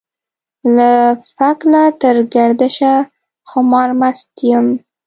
[0.75, 0.91] له
[1.37, 2.93] فکله تر ګردشه
[3.49, 4.67] خمار مست يم.